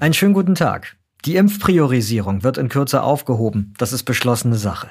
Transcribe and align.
Einen 0.00 0.14
schönen 0.14 0.34
guten 0.34 0.54
Tag. 0.54 0.96
Die 1.24 1.34
Impfpriorisierung 1.34 2.44
wird 2.44 2.56
in 2.56 2.68
Kürze 2.68 3.02
aufgehoben. 3.02 3.74
Das 3.78 3.92
ist 3.92 4.04
beschlossene 4.04 4.54
Sache. 4.54 4.90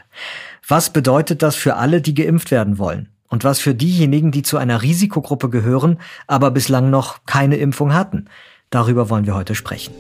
Was 0.68 0.90
bedeutet 0.90 1.42
das 1.42 1.56
für 1.56 1.78
alle, 1.78 2.02
die 2.02 2.14
geimpft 2.14 2.52
werden 2.52 2.78
wollen? 2.78 3.08
Und 3.30 3.46
was 3.46 3.60
für 3.60 3.74
diejenigen, 3.74 4.32
die 4.32 4.42
zu 4.42 4.58
einer 4.58 4.82
Risikogruppe 4.82 5.50
gehören, 5.50 6.00
aber 6.28 6.52
bislang 6.52 6.90
noch 6.90 7.26
keine 7.26 7.56
Impfung 7.56 7.94
hatten? 7.94 8.26
Darüber 8.70 9.10
wollen 9.10 9.26
wir 9.26 9.36
heute 9.36 9.56
sprechen. 9.56 9.94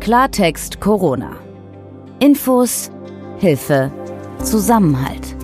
Klartext 0.00 0.80
Corona. 0.80 1.36
Infos, 2.18 2.90
Hilfe, 3.38 3.92
Zusammenhalt. 4.42 5.36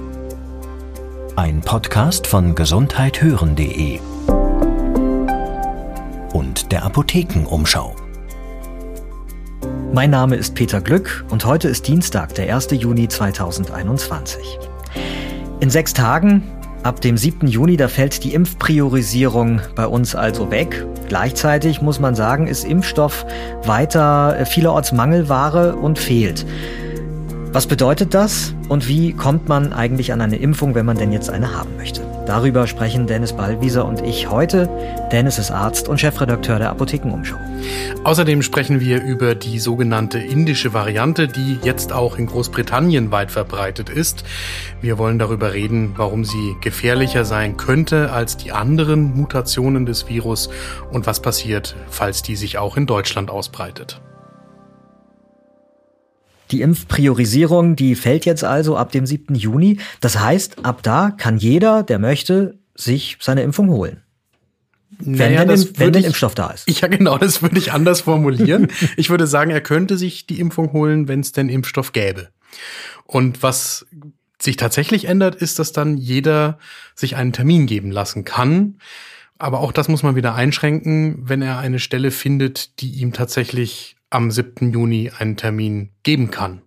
Ein 1.37 1.61
Podcast 1.61 2.27
von 2.27 2.57
gesundheithören.de 2.57 4.01
und 6.33 6.73
der 6.73 6.85
Apothekenumschau. 6.85 7.95
Mein 9.99 10.11
Name 10.11 10.37
ist 10.37 10.55
Peter 10.55 10.81
Glück 10.81 11.25
und 11.29 11.45
heute 11.45 11.67
ist 11.67 11.89
Dienstag, 11.89 12.33
der 12.37 12.55
1. 12.55 12.69
Juni 12.71 13.09
2021. 13.09 14.61
In 15.59 15.71
sechs 15.71 15.93
Tagen, 15.93 16.45
ab 16.85 17.01
dem 17.01 17.17
7. 17.17 17.49
Juni, 17.49 17.77
da 17.77 17.89
fällt 17.89 18.23
die 18.23 18.33
Impfpriorisierung 18.33 19.61
bei 19.75 19.89
uns 19.89 20.15
also 20.15 20.53
weg. 20.53 20.87
Gleichzeitig 21.09 21.83
muss 21.83 21.99
man 21.99 22.15
sagen, 22.15 22.47
ist 22.47 22.63
Impfstoff 22.63 23.27
weiter 23.65 24.47
vielerorts 24.47 24.93
Mangelware 24.93 25.75
und 25.75 25.99
fehlt. 25.99 26.47
Was 27.51 27.67
bedeutet 27.67 28.15
das 28.15 28.55
und 28.69 28.87
wie 28.87 29.15
kommt 29.15 29.49
man 29.49 29.73
eigentlich 29.73 30.13
an 30.13 30.21
eine 30.21 30.37
Impfung, 30.37 30.77
wenn 30.77 30.87
man 30.87 30.97
denn 30.97 31.11
jetzt 31.11 31.29
eine 31.29 31.59
haben 31.59 31.77
möchte? 31.77 32.18
Darüber 32.29 32.67
sprechen 32.67 33.07
Dennis 33.07 33.33
Ballwieser 33.33 33.87
und 33.87 34.03
ich 34.03 34.29
heute. 34.29 34.69
Dennis 35.11 35.39
ist 35.39 35.51
Arzt 35.51 35.89
und 35.89 35.99
Chefredakteur 35.99 36.59
der 36.59 36.69
Apothekenumschau. 36.69 37.39
Außerdem 38.05 38.43
sprechen 38.43 38.81
wir 38.81 39.03
über 39.03 39.35
die 39.35 39.59
sogenannte 39.59 40.19
indische 40.19 40.75
Variante, 40.75 41.27
die 41.27 41.59
jetzt 41.63 41.91
auch 41.91 42.19
in 42.19 42.27
Großbritannien 42.27 43.11
weit 43.11 43.31
verbreitet 43.31 43.89
ist. 43.89 44.25
Wir 44.83 44.99
wollen 44.99 45.19
darüber 45.19 45.55
reden, 45.55 45.95
warum 45.97 46.27
sie 46.27 46.55
gefährlicher 46.61 47.25
sein 47.25 47.57
könnte 47.57 48.13
als 48.13 48.37
die 48.37 48.53
anderen 48.53 49.17
Mutationen 49.17 49.87
des 49.87 50.07
Virus 50.07 50.51
und 50.93 51.07
was 51.07 51.21
passiert, 51.21 51.77
falls 51.89 52.21
die 52.21 52.37
sich 52.37 52.59
auch 52.59 52.77
in 52.77 52.85
Deutschland 52.85 53.31
ausbreitet. 53.31 54.03
Die 56.51 56.61
Impfpriorisierung, 56.63 57.77
die 57.77 57.95
fällt 57.95 58.25
jetzt 58.25 58.45
also 58.45 58.77
ab 58.77 58.93
dem 58.93 59.07
7. 59.07 59.35
Juni. 59.35 59.79
Das 60.01 60.19
heißt, 60.19 60.65
ab 60.65 60.83
da 60.83 61.11
kann 61.11 61.39
jeder, 61.39 61.83
der 61.83 61.99
möchte, 61.99 62.59
sich 62.75 63.19
seine 63.21 63.43
Impfung 63.43 63.69
holen. 63.71 64.03
Wenn, 65.01 65.33
Naja, 65.35 65.45
denn, 65.45 65.69
wenn 65.77 65.95
ich- 65.95 66.07
Impfstoff 66.07 66.35
da 66.35 66.51
ist. 66.51 66.69
Ja, 66.81 66.89
genau, 66.89 67.19
das 67.19 67.43
würde 67.43 67.59
ich 67.59 67.73
anders 67.73 68.01
formulieren. 68.03 68.69
ich 68.97 69.11
würde 69.11 69.27
sagen, 69.27 69.51
er 69.51 69.61
könnte 69.61 69.97
sich 69.99 70.27
die 70.27 70.41
Impfung 70.41 70.73
holen, 70.73 71.07
wenn 71.09 71.21
es 71.21 71.33
denn 71.33 71.49
Impfstoff 71.49 71.93
gäbe. 71.93 72.29
Und 73.05 73.43
was 73.43 73.87
sich 74.41 74.57
tatsächlich 74.57 75.05
ändert, 75.07 75.35
ist, 75.35 75.59
dass 75.59 75.73
dann 75.73 75.97
jeder 75.97 76.59
sich 76.95 77.17
einen 77.17 77.33
Termin 77.33 77.67
geben 77.67 77.91
lassen 77.91 78.25
kann. 78.25 78.79
Aber 79.39 79.61
auch 79.61 79.73
das 79.73 79.89
muss 79.89 80.03
man 80.03 80.17
wieder 80.17 80.35
einschränken, 80.35 81.29
wenn 81.29 81.43
er 81.43 81.59
eine 81.59 81.79
Stelle 81.79 82.11
findet, 82.11 82.81
die 82.81 82.91
ihm 82.91 83.13
tatsächlich 83.13 83.97
am 84.11 84.31
7. 84.31 84.73
Juni 84.73 85.11
einen 85.17 85.37
Termin 85.37 85.91
geben 86.03 86.31
kann. 86.31 86.63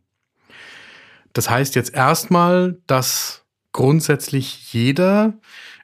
Das 1.34 1.50
heißt 1.50 1.76
jetzt 1.76 1.94
erstmal, 1.94 2.78
dass 2.88 3.46
grundsätzlich 3.72 4.74
jeder 4.74 5.34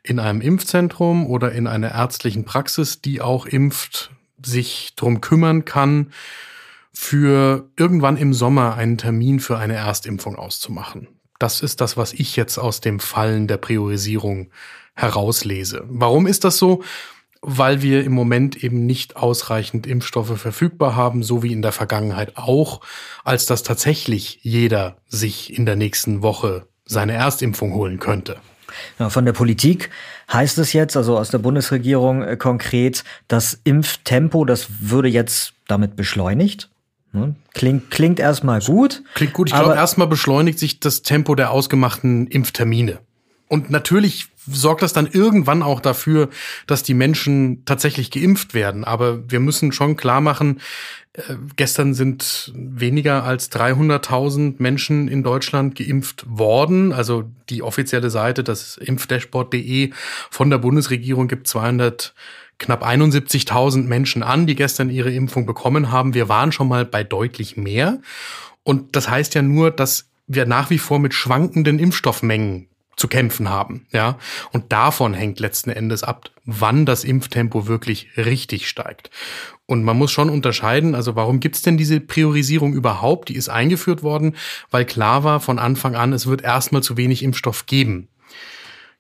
in 0.04 0.20
einem 0.20 0.42
Impfzentrum 0.42 1.26
oder 1.26 1.52
in 1.52 1.68
einer 1.68 1.92
ärztlichen 1.92 2.46
Praxis, 2.46 3.02
die 3.02 3.22
auch 3.22 3.46
impft, 3.46 4.12
sich 4.44 4.94
drum 4.96 5.22
kümmern 5.22 5.66
kann, 5.66 6.12
für 6.94 7.70
irgendwann 7.78 8.18
im 8.18 8.34
Sommer 8.34 8.76
einen 8.76 8.98
Termin 8.98 9.40
für 9.40 9.58
eine 9.58 9.76
Erstimpfung 9.76 10.36
auszumachen. 10.36 11.08
Das 11.40 11.62
ist 11.62 11.82
das, 11.82 11.98
was 11.98 12.14
ich 12.14 12.36
jetzt 12.36 12.58
aus 12.58 12.82
dem 12.82 13.00
Fallen 13.00 13.48
der 13.48 13.58
Priorisierung 13.58 14.50
herauslese. 14.96 15.84
Warum 15.88 16.26
ist 16.26 16.44
das 16.44 16.58
so? 16.58 16.84
Weil 17.50 17.82
wir 17.82 18.04
im 18.04 18.12
Moment 18.12 18.62
eben 18.62 18.86
nicht 18.86 19.16
ausreichend 19.16 19.88
Impfstoffe 19.88 20.38
verfügbar 20.38 20.98
haben, 20.98 21.24
so 21.24 21.44
wie 21.44 21.54
in 21.54 21.62
der 21.62 21.72
Vergangenheit 21.72 22.36
auch, 22.36 22.82
als 23.24 23.46
dass 23.46 23.64
tatsächlich 23.64 24.40
jeder 24.42 24.98
sich 25.08 25.58
in 25.58 25.66
der 25.66 25.78
nächsten 25.78 26.22
Woche 26.22 26.68
seine 26.84 27.14
Erstimpfung 27.14 27.74
holen 27.74 28.00
könnte. 28.00 28.36
Ja, 29.00 29.10
von 29.10 29.26
der 29.26 29.32
Politik 29.32 29.90
heißt 30.32 30.58
es 30.58 30.74
jetzt, 30.74 30.98
also 30.98 31.18
aus 31.18 31.30
der 31.30 31.38
Bundesregierung 31.38 32.22
äh, 32.22 32.36
konkret, 32.36 33.06
das 33.30 33.60
Impftempo, 33.64 34.44
das 34.44 34.68
würde 34.82 35.08
jetzt 35.08 35.54
damit 35.68 35.96
beschleunigt. 35.96 36.70
Ne? 37.14 37.36
Klingt, 37.54 37.92
klingt 37.92 38.20
erstmal 38.20 38.60
gut. 38.60 39.04
Klingt 39.14 39.34
gut. 39.34 39.50
Ich 39.50 39.56
glaube, 39.56 39.76
erstmal 39.76 40.08
beschleunigt 40.08 40.60
sich 40.60 40.80
das 40.80 41.02
Tempo 41.02 41.34
der 41.36 41.52
ausgemachten 41.52 42.28
Impftermine. 42.28 43.00
Und 43.48 43.70
natürlich 43.70 44.28
sorgt 44.50 44.82
das 44.82 44.94
dann 44.94 45.08
irgendwann 45.12 45.62
auch 45.62 45.80
dafür, 45.80 46.30
dass 46.66 46.84
die 46.84 46.94
Menschen 46.94 47.64
tatsächlich 47.66 48.12
geimpft 48.12 48.54
werden. 48.54 48.84
Aber 48.84 49.30
wir 49.30 49.40
müssen 49.40 49.72
schon 49.72 49.96
klar 49.96 50.22
machen, 50.22 50.62
äh, 51.14 51.36
gestern 51.56 51.94
sind 51.94 52.52
weniger 52.56 53.24
als 53.24 53.52
300.000 53.52 54.56
Menschen 54.60 55.08
in 55.08 55.24
Deutschland 55.24 55.76
geimpft 55.76 56.26
worden. 56.28 56.94
Also 56.94 57.30
die 57.50 57.64
offizielle 57.64 58.10
Seite, 58.10 58.44
das 58.44 58.78
impfdashboard.de 58.78 59.92
von 60.30 60.50
der 60.50 60.60
Bundesregierung 60.60 61.28
gibt 61.28 61.48
200 61.48 62.14
knapp 62.60 62.84
71.000 62.84 63.84
Menschen 63.84 64.24
an, 64.24 64.48
die 64.48 64.56
gestern 64.56 64.90
ihre 64.90 65.12
Impfung 65.12 65.46
bekommen 65.46 65.92
haben. 65.92 66.14
Wir 66.14 66.28
waren 66.30 66.52
schon 66.52 66.68
mal 66.68 66.86
bei 66.86 67.04
deutlich 67.04 67.56
mehr. 67.56 68.00
Und 68.64 68.96
das 68.96 69.10
heißt 69.10 69.36
ja 69.36 69.42
nur, 69.42 69.72
dass 69.72 70.10
wir 70.28 70.46
nach 70.46 70.70
wie 70.70 70.80
vor 70.80 71.00
mit 71.00 71.14
schwankenden 71.14 71.80
Impfstoffmengen 71.80 72.68
zu 72.98 73.08
kämpfen 73.08 73.50
haben, 73.50 73.86
ja. 73.92 74.18
Und 74.52 74.74
davon 74.74 75.14
hängt 75.14 75.40
letzten 75.40 75.70
Endes 75.70 76.04
ab, 76.04 76.30
wann 76.44 76.86
das 76.86 77.04
Impftempo 77.04 77.68
wirklich 77.68 78.10
richtig 78.18 78.68
steigt. 78.68 79.12
Und 79.68 79.84
man 79.84 79.98
muss 79.98 80.12
schon 80.12 80.30
unterscheiden, 80.30 80.96
also 80.96 81.16
warum 81.16 81.40
gibt's 81.40 81.62
denn 81.62 81.78
diese 81.78 82.00
Priorisierung 82.00 82.74
überhaupt? 82.74 83.30
Die 83.30 83.36
ist 83.36 83.50
eingeführt 83.50 84.02
worden, 84.02 84.36
weil 84.72 84.84
klar 84.84 85.24
war 85.24 85.40
von 85.40 85.60
Anfang 85.60 85.96
an, 85.96 86.12
es 86.12 86.26
wird 86.26 86.42
erstmal 86.42 86.82
zu 86.84 86.98
wenig 86.98 87.24
Impfstoff 87.24 87.68
geben. 87.68 88.08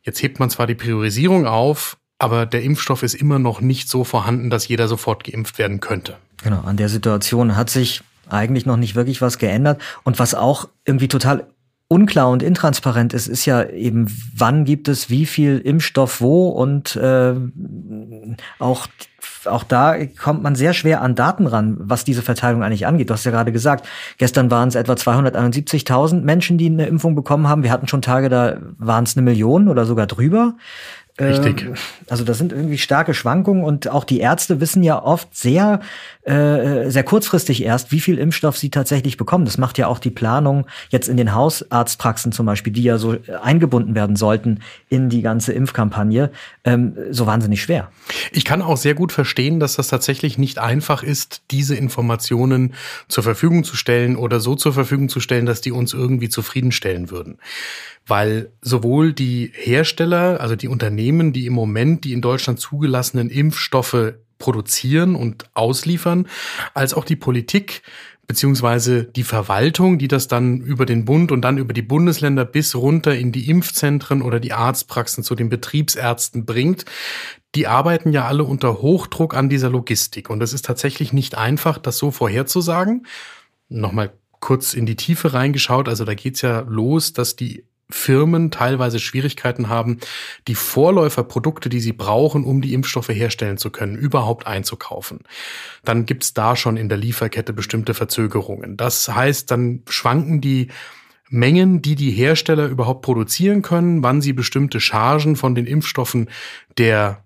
Jetzt 0.03 0.21
hebt 0.21 0.39
man 0.39 0.49
zwar 0.49 0.67
die 0.67 0.75
Priorisierung 0.75 1.47
auf, 1.47 1.97
aber 2.19 2.45
der 2.45 2.63
Impfstoff 2.63 3.03
ist 3.03 3.15
immer 3.15 3.39
noch 3.39 3.61
nicht 3.61 3.89
so 3.89 4.03
vorhanden, 4.03 4.49
dass 4.49 4.67
jeder 4.67 4.87
sofort 4.87 5.23
geimpft 5.23 5.57
werden 5.57 5.79
könnte. 5.79 6.17
Genau, 6.43 6.61
an 6.61 6.77
der 6.77 6.89
Situation 6.89 7.55
hat 7.55 7.69
sich 7.69 8.03
eigentlich 8.29 8.65
noch 8.65 8.77
nicht 8.77 8.95
wirklich 8.95 9.21
was 9.21 9.37
geändert. 9.37 9.81
Und 10.03 10.19
was 10.19 10.35
auch 10.35 10.67
irgendwie 10.85 11.07
total 11.07 11.47
unklar 11.89 12.29
und 12.29 12.43
intransparent 12.43 13.13
ist, 13.13 13.27
ist 13.27 13.45
ja 13.45 13.63
eben, 13.63 14.07
wann 14.35 14.65
gibt 14.65 14.87
es 14.87 15.09
wie 15.09 15.25
viel 15.25 15.59
Impfstoff 15.59 16.19
wo 16.19 16.49
und 16.49 16.95
äh, 16.97 17.33
auch 18.59 18.87
auch 19.45 19.63
da 19.63 20.05
kommt 20.05 20.43
man 20.43 20.55
sehr 20.55 20.73
schwer 20.73 21.01
an 21.01 21.15
Daten 21.15 21.47
ran, 21.47 21.77
was 21.79 22.03
diese 22.03 22.21
Verteilung 22.21 22.63
eigentlich 22.63 22.85
angeht. 22.85 23.09
Du 23.09 23.13
hast 23.13 23.23
ja 23.23 23.31
gerade 23.31 23.51
gesagt, 23.51 23.87
gestern 24.17 24.51
waren 24.51 24.67
es 24.67 24.75
etwa 24.75 24.93
271.000 24.93 26.21
Menschen, 26.21 26.57
die 26.57 26.67
eine 26.67 26.85
Impfung 26.87 27.15
bekommen 27.15 27.47
haben. 27.47 27.63
Wir 27.63 27.71
hatten 27.71 27.87
schon 27.87 28.01
Tage, 28.01 28.29
da 28.29 28.57
waren 28.77 29.05
es 29.05 29.15
eine 29.15 29.23
Million 29.23 29.69
oder 29.69 29.85
sogar 29.85 30.07
drüber. 30.07 30.55
Richtig. 31.19 31.63
Ähm, 31.63 31.73
Also 32.09 32.23
das 32.23 32.37
sind 32.37 32.53
irgendwie 32.53 32.77
starke 32.77 33.13
Schwankungen 33.13 33.63
und 33.63 33.89
auch 33.89 34.03
die 34.03 34.19
Ärzte 34.19 34.61
wissen 34.61 34.83
ja 34.83 35.01
oft 35.03 35.35
sehr, 35.35 35.81
äh, 36.23 36.89
sehr 36.89 37.03
kurzfristig 37.03 37.63
erst, 37.63 37.91
wie 37.91 37.99
viel 37.99 38.17
Impfstoff 38.17 38.57
sie 38.57 38.69
tatsächlich 38.69 39.17
bekommen. 39.17 39.43
Das 39.43 39.57
macht 39.57 39.77
ja 39.77 39.87
auch 39.87 39.99
die 39.99 40.09
Planung 40.09 40.67
jetzt 40.89 41.09
in 41.09 41.17
den 41.17 41.33
Hausarztpraxen 41.33 42.31
zum 42.31 42.45
Beispiel, 42.45 42.71
die 42.71 42.83
ja 42.83 42.97
so 42.97 43.17
eingebunden 43.41 43.95
werden 43.95 44.15
sollten 44.15 44.59
in 44.89 45.09
die 45.09 45.21
ganze 45.21 45.53
Impfkampagne, 45.53 46.31
ähm, 46.63 46.95
so 47.11 47.25
wahnsinnig 47.25 47.61
schwer. 47.61 47.91
Ich 48.31 48.45
kann 48.45 48.61
auch 48.61 48.77
sehr 48.77 48.93
gut 48.93 49.11
verstehen, 49.11 49.59
dass 49.59 49.75
das 49.75 49.87
tatsächlich 49.87 50.37
nicht 50.37 50.59
einfach 50.59 51.03
ist, 51.03 51.41
diese 51.51 51.75
Informationen 51.75 52.73
zur 53.07 53.23
Verfügung 53.23 53.63
zu 53.63 53.75
stellen 53.75 54.15
oder 54.15 54.39
so 54.39 54.55
zur 54.55 54.73
Verfügung 54.73 55.09
zu 55.09 55.19
stellen, 55.19 55.45
dass 55.45 55.61
die 55.61 55.71
uns 55.71 55.93
irgendwie 55.93 56.29
zufriedenstellen 56.29 57.09
würden. 57.09 57.37
Weil 58.07 58.51
sowohl 58.61 59.13
die 59.13 59.51
Hersteller, 59.53 60.39
also 60.39 60.55
die 60.55 60.69
Unternehmen, 60.69 61.33
die 61.33 61.45
im 61.45 61.53
Moment 61.53 62.05
die 62.05 62.13
in 62.13 62.21
Deutschland 62.21 62.59
zugelassenen 62.59 63.29
Impfstoffe 63.29 64.13
produzieren 64.39 65.15
und 65.15 65.45
ausliefern, 65.53 66.27
als 66.73 66.93
auch 66.93 67.03
die 67.03 67.15
Politik 67.15 67.81
beziehungsweise 68.27 69.05
die 69.05 69.23
Verwaltung, 69.23 69.97
die 69.97 70.09
das 70.09 70.27
dann 70.27 70.59
über 70.59 70.85
den 70.85 71.05
Bund 71.05 71.31
und 71.31 71.41
dann 71.41 71.57
über 71.57 71.73
die 71.73 71.81
Bundesländer 71.81 72.43
bis 72.43 72.75
runter 72.75 73.15
in 73.15 73.31
die 73.31 73.49
Impfzentren 73.49 74.21
oder 74.21 74.41
die 74.41 74.51
Arztpraxen 74.51 75.23
zu 75.23 75.33
den 75.33 75.47
Betriebsärzten 75.47 76.45
bringt, 76.45 76.83
die 77.55 77.67
arbeiten 77.67 78.11
ja 78.11 78.25
alle 78.25 78.43
unter 78.43 78.81
Hochdruck 78.81 79.33
an 79.33 79.47
dieser 79.47 79.69
Logistik. 79.69 80.29
Und 80.29 80.43
es 80.43 80.51
ist 80.51 80.65
tatsächlich 80.65 81.13
nicht 81.13 81.37
einfach, 81.37 81.77
das 81.77 81.97
so 81.97 82.11
vorherzusagen. 82.11 83.07
Nochmal 83.69 84.11
kurz 84.41 84.73
in 84.73 84.85
die 84.85 84.97
Tiefe 84.97 85.33
reingeschaut. 85.33 85.87
Also 85.87 86.03
da 86.03 86.13
geht's 86.13 86.41
ja 86.41 86.59
los, 86.67 87.13
dass 87.13 87.37
die 87.37 87.63
Firmen 87.89 88.51
teilweise 88.51 88.99
Schwierigkeiten 88.99 89.69
haben, 89.69 89.99
die 90.47 90.55
Vorläuferprodukte, 90.55 91.69
die 91.69 91.79
sie 91.79 91.93
brauchen, 91.93 92.43
um 92.43 92.61
die 92.61 92.73
Impfstoffe 92.73 93.09
herstellen 93.09 93.57
zu 93.57 93.69
können, 93.69 93.95
überhaupt 93.95 94.45
einzukaufen. 94.45 95.19
Dann 95.85 96.05
gibt's 96.05 96.33
da 96.33 96.55
schon 96.55 96.75
in 96.75 96.89
der 96.89 96.97
Lieferkette 96.97 97.53
bestimmte 97.53 97.93
Verzögerungen. 97.93 98.75
Das 98.75 99.07
heißt, 99.07 99.49
dann 99.51 99.83
schwanken 99.87 100.41
die 100.41 100.67
Mengen, 101.29 101.81
die 101.81 101.95
die 101.95 102.11
Hersteller 102.11 102.67
überhaupt 102.67 103.01
produzieren 103.01 103.61
können, 103.61 104.03
wann 104.03 104.21
sie 104.21 104.33
bestimmte 104.33 104.79
Chargen 104.79 105.35
von 105.35 105.55
den 105.55 105.65
Impfstoffen 105.65 106.29
der 106.77 107.23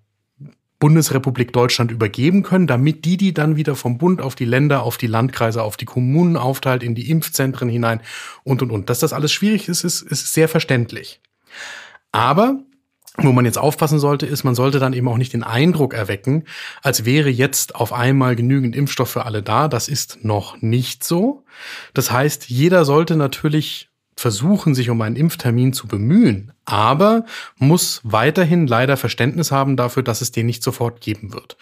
Bundesrepublik 0.81 1.53
Deutschland 1.53 1.91
übergeben 1.91 2.43
können, 2.43 2.67
damit 2.67 3.05
die 3.05 3.15
die 3.15 3.33
dann 3.33 3.55
wieder 3.55 3.75
vom 3.75 3.97
Bund 3.99 4.19
auf 4.19 4.35
die 4.35 4.45
Länder, 4.45 4.83
auf 4.83 4.97
die 4.97 5.07
Landkreise, 5.07 5.63
auf 5.63 5.77
die 5.77 5.85
Kommunen 5.85 6.35
aufteilt, 6.35 6.83
in 6.83 6.95
die 6.95 7.09
Impfzentren 7.09 7.69
hinein 7.69 8.01
und, 8.43 8.61
und, 8.61 8.71
und. 8.71 8.89
Dass 8.89 8.99
das 8.99 9.13
alles 9.13 9.31
schwierig 9.31 9.69
ist, 9.69 9.85
ist, 9.85 10.01
ist 10.01 10.33
sehr 10.33 10.49
verständlich. 10.49 11.21
Aber 12.11 12.59
wo 13.17 13.31
man 13.31 13.45
jetzt 13.45 13.57
aufpassen 13.59 13.99
sollte, 13.99 14.25
ist, 14.25 14.43
man 14.43 14.55
sollte 14.55 14.79
dann 14.79 14.93
eben 14.93 15.07
auch 15.07 15.17
nicht 15.17 15.33
den 15.33 15.43
Eindruck 15.43 15.93
erwecken, 15.93 16.45
als 16.81 17.05
wäre 17.05 17.29
jetzt 17.29 17.75
auf 17.75 17.93
einmal 17.93 18.35
genügend 18.35 18.75
Impfstoff 18.75 19.11
für 19.11 19.25
alle 19.25 19.43
da. 19.43 19.67
Das 19.67 19.87
ist 19.87 20.23
noch 20.23 20.61
nicht 20.61 21.03
so. 21.03 21.43
Das 21.93 22.11
heißt, 22.11 22.49
jeder 22.49 22.85
sollte 22.85 23.17
natürlich 23.17 23.90
versuchen, 24.21 24.75
sich 24.75 24.89
um 24.89 25.01
einen 25.01 25.15
Impftermin 25.15 25.73
zu 25.73 25.87
bemühen, 25.87 26.53
aber 26.63 27.25
muss 27.57 28.01
weiterhin 28.03 28.67
leider 28.67 28.95
Verständnis 28.95 29.51
haben 29.51 29.75
dafür, 29.75 30.03
dass 30.03 30.21
es 30.21 30.31
den 30.31 30.45
nicht 30.45 30.63
sofort 30.63 31.01
geben 31.01 31.33
wird. 31.33 31.57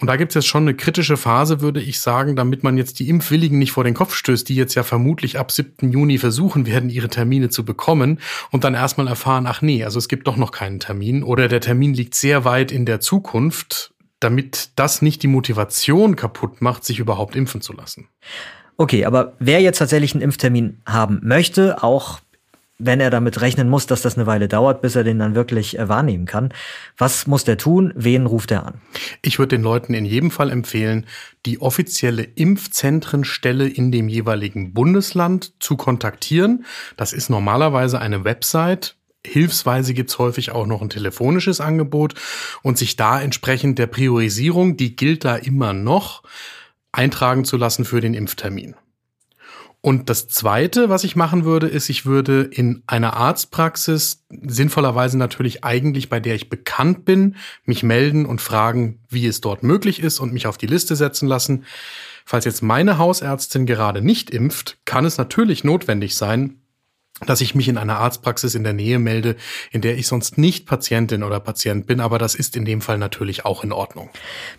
Und 0.00 0.06
da 0.06 0.16
gibt 0.16 0.30
es 0.30 0.34
jetzt 0.34 0.46
schon 0.46 0.62
eine 0.62 0.74
kritische 0.74 1.16
Phase, 1.16 1.60
würde 1.60 1.80
ich 1.80 2.00
sagen, 2.00 2.36
damit 2.36 2.62
man 2.62 2.76
jetzt 2.76 3.00
die 3.00 3.08
Impfwilligen 3.08 3.58
nicht 3.58 3.72
vor 3.72 3.82
den 3.82 3.94
Kopf 3.94 4.14
stößt, 4.14 4.48
die 4.48 4.54
jetzt 4.54 4.74
ja 4.74 4.84
vermutlich 4.84 5.38
ab 5.38 5.50
7. 5.50 5.90
Juni 5.90 6.18
versuchen 6.18 6.66
werden, 6.66 6.90
ihre 6.90 7.08
Termine 7.08 7.48
zu 7.48 7.64
bekommen 7.64 8.20
und 8.50 8.62
dann 8.64 8.74
erstmal 8.74 9.08
erfahren, 9.08 9.46
ach 9.46 9.62
nee, 9.62 9.84
also 9.84 9.98
es 9.98 10.08
gibt 10.08 10.26
doch 10.28 10.36
noch 10.36 10.52
keinen 10.52 10.78
Termin 10.78 11.22
oder 11.22 11.48
der 11.48 11.60
Termin 11.60 11.94
liegt 11.94 12.14
sehr 12.14 12.44
weit 12.44 12.70
in 12.70 12.86
der 12.86 13.00
Zukunft, 13.00 13.92
damit 14.20 14.70
das 14.76 15.02
nicht 15.02 15.22
die 15.22 15.28
Motivation 15.28 16.16
kaputt 16.16 16.60
macht, 16.60 16.84
sich 16.84 16.98
überhaupt 17.00 17.34
impfen 17.34 17.60
zu 17.60 17.72
lassen. 17.72 18.08
Okay, 18.80 19.04
aber 19.04 19.34
wer 19.40 19.60
jetzt 19.60 19.78
tatsächlich 19.78 20.14
einen 20.14 20.22
Impftermin 20.22 20.80
haben 20.86 21.20
möchte, 21.24 21.82
auch 21.82 22.20
wenn 22.78 23.00
er 23.00 23.10
damit 23.10 23.40
rechnen 23.40 23.68
muss, 23.68 23.88
dass 23.88 24.02
das 24.02 24.16
eine 24.16 24.28
Weile 24.28 24.46
dauert, 24.46 24.82
bis 24.82 24.94
er 24.94 25.02
den 25.02 25.18
dann 25.18 25.34
wirklich 25.34 25.76
äh, 25.76 25.88
wahrnehmen 25.88 26.26
kann. 26.26 26.54
Was 26.96 27.26
muss 27.26 27.42
der 27.42 27.58
tun? 27.58 27.92
Wen 27.96 28.26
ruft 28.26 28.52
er 28.52 28.64
an? 28.64 28.74
Ich 29.20 29.40
würde 29.40 29.56
den 29.56 29.64
Leuten 29.64 29.94
in 29.94 30.04
jedem 30.04 30.30
Fall 30.30 30.50
empfehlen, 30.50 31.06
die 31.44 31.60
offizielle 31.60 32.22
Impfzentrenstelle 32.22 33.68
in 33.68 33.90
dem 33.90 34.08
jeweiligen 34.08 34.74
Bundesland 34.74 35.54
zu 35.58 35.76
kontaktieren. 35.76 36.64
Das 36.96 37.12
ist 37.12 37.30
normalerweise 37.30 38.00
eine 38.00 38.22
Website. 38.22 38.94
Hilfsweise 39.26 39.92
gibt's 39.92 40.20
häufig 40.20 40.52
auch 40.52 40.66
noch 40.66 40.80
ein 40.80 40.88
telefonisches 40.88 41.60
Angebot 41.60 42.14
und 42.62 42.78
sich 42.78 42.94
da 42.94 43.20
entsprechend 43.20 43.80
der 43.80 43.88
Priorisierung, 43.88 44.76
die 44.76 44.94
gilt 44.94 45.24
da 45.24 45.34
immer 45.34 45.72
noch, 45.72 46.22
eintragen 46.92 47.44
zu 47.44 47.56
lassen 47.56 47.84
für 47.84 48.00
den 48.00 48.14
Impftermin. 48.14 48.74
Und 49.80 50.10
das 50.10 50.26
Zweite, 50.26 50.88
was 50.88 51.04
ich 51.04 51.14
machen 51.14 51.44
würde, 51.44 51.68
ist, 51.68 51.88
ich 51.88 52.04
würde 52.04 52.42
in 52.42 52.82
einer 52.88 53.14
Arztpraxis, 53.14 54.24
sinnvollerweise 54.28 55.16
natürlich 55.16 55.62
eigentlich, 55.62 56.08
bei 56.08 56.18
der 56.18 56.34
ich 56.34 56.48
bekannt 56.48 57.04
bin, 57.04 57.36
mich 57.64 57.84
melden 57.84 58.26
und 58.26 58.40
fragen, 58.40 59.00
wie 59.08 59.26
es 59.26 59.40
dort 59.40 59.62
möglich 59.62 60.02
ist 60.02 60.18
und 60.18 60.32
mich 60.32 60.48
auf 60.48 60.58
die 60.58 60.66
Liste 60.66 60.96
setzen 60.96 61.28
lassen. 61.28 61.64
Falls 62.24 62.44
jetzt 62.44 62.60
meine 62.60 62.98
Hausärztin 62.98 63.66
gerade 63.66 64.02
nicht 64.02 64.30
impft, 64.30 64.78
kann 64.84 65.04
es 65.04 65.16
natürlich 65.16 65.62
notwendig 65.62 66.16
sein, 66.16 66.57
dass 67.26 67.40
ich 67.40 67.54
mich 67.54 67.68
in 67.68 67.78
einer 67.78 67.98
Arztpraxis 67.98 68.54
in 68.54 68.64
der 68.64 68.72
Nähe 68.72 68.98
melde, 68.98 69.36
in 69.70 69.80
der 69.80 69.98
ich 69.98 70.06
sonst 70.06 70.38
nicht 70.38 70.66
Patientin 70.66 71.22
oder 71.22 71.40
Patient 71.40 71.86
bin, 71.86 72.00
aber 72.00 72.18
das 72.18 72.34
ist 72.34 72.56
in 72.56 72.64
dem 72.64 72.80
Fall 72.80 72.98
natürlich 72.98 73.44
auch 73.44 73.64
in 73.64 73.72
Ordnung. 73.72 74.10